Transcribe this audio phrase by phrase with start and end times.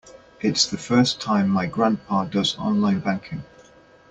[0.39, 3.43] It's the first time my grandpa does online banking.